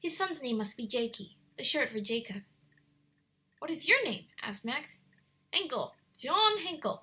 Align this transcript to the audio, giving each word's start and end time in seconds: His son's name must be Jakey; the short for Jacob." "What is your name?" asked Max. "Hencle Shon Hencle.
His 0.00 0.16
son's 0.16 0.40
name 0.40 0.58
must 0.58 0.76
be 0.76 0.86
Jakey; 0.86 1.36
the 1.56 1.64
short 1.64 1.90
for 1.90 1.98
Jacob." 1.98 2.44
"What 3.58 3.72
is 3.72 3.88
your 3.88 4.04
name?" 4.04 4.28
asked 4.40 4.64
Max. 4.64 4.98
"Hencle 5.52 5.94
Shon 6.16 6.58
Hencle. 6.60 7.02